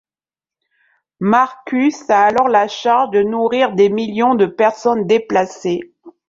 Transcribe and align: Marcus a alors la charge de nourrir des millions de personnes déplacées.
Marcus 1.19 2.09
a 2.09 2.21
alors 2.23 2.47
la 2.47 2.67
charge 2.67 3.11
de 3.11 3.21
nourrir 3.21 3.73
des 3.75 3.89
millions 3.89 4.33
de 4.33 4.47
personnes 4.47 5.05
déplacées. 5.05 5.93